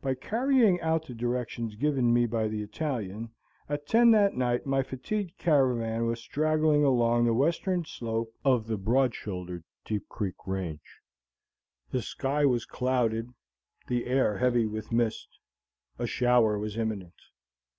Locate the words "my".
4.64-4.82